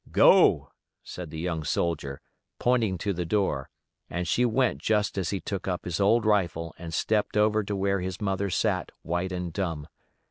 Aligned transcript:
"Go," 0.11 0.71
said 1.03 1.29
the 1.29 1.37
young 1.37 1.63
soldier, 1.63 2.21
pointing 2.57 2.97
to 2.97 3.13
the 3.13 3.23
door, 3.23 3.69
and 4.09 4.27
she 4.27 4.45
went 4.45 4.79
just 4.81 5.15
as 5.15 5.29
he 5.29 5.39
took 5.39 5.67
up 5.67 5.85
his 5.85 5.99
old 5.99 6.25
rifle 6.25 6.73
and 6.79 6.91
stepped 6.91 7.37
over 7.37 7.63
to 7.63 7.75
where 7.75 7.99
his 7.99 8.19
mother 8.19 8.49
sat 8.49 8.91
white 9.03 9.31
and 9.31 9.53
dumb. 9.53 9.85